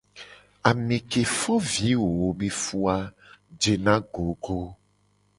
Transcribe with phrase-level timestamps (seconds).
[0.69, 2.97] Ame ke fo vi wowo be fu a
[3.61, 4.59] jena gogo.